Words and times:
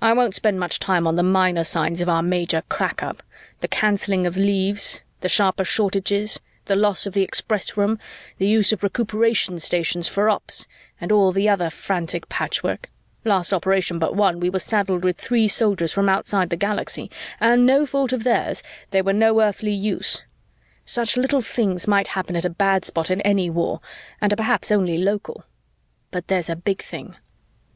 "I 0.00 0.12
won't 0.12 0.36
spend 0.36 0.60
much 0.60 0.78
time 0.78 1.04
on 1.04 1.16
the 1.16 1.22
minor 1.24 1.64
signs 1.64 2.00
of 2.00 2.08
our 2.08 2.22
major 2.22 2.62
crack 2.68 3.02
up 3.02 3.24
the 3.58 3.66
canceling 3.66 4.24
of 4.24 4.36
leaves, 4.36 5.00
the 5.20 5.28
sharper 5.28 5.64
shortages, 5.64 6.38
the 6.66 6.76
loss 6.76 7.06
of 7.06 7.12
the 7.12 7.22
Express 7.24 7.76
Room, 7.76 7.98
the 8.36 8.46
use 8.46 8.70
of 8.70 8.84
Recuperation 8.84 9.58
Stations 9.58 10.06
for 10.06 10.30
ops 10.30 10.68
and 11.00 11.10
all 11.10 11.32
the 11.32 11.48
other 11.48 11.70
frantic 11.70 12.28
patchwork 12.28 12.88
last 13.24 13.52
operation 13.52 13.98
but 13.98 14.14
one, 14.14 14.38
we 14.38 14.48
were 14.48 14.60
saddled 14.60 15.02
with 15.02 15.18
three 15.18 15.48
Soldiers 15.48 15.92
from 15.92 16.08
outside 16.08 16.50
the 16.50 16.56
Galaxy 16.56 17.10
and, 17.40 17.66
no 17.66 17.84
fault 17.84 18.12
of 18.12 18.22
theirs, 18.22 18.62
they 18.92 19.02
were 19.02 19.12
no 19.12 19.40
earthly 19.40 19.72
use. 19.72 20.22
Such 20.84 21.16
little 21.16 21.42
things 21.42 21.88
might 21.88 22.06
happen 22.14 22.36
at 22.36 22.44
a 22.44 22.48
bad 22.50 22.84
spot 22.84 23.10
in 23.10 23.20
any 23.22 23.50
war 23.50 23.80
and 24.20 24.32
are 24.32 24.36
perhaps 24.36 24.70
only 24.70 24.98
local. 24.98 25.44
But 26.12 26.28
there's 26.28 26.48
a 26.48 26.54
big 26.54 26.80
thing." 26.80 27.16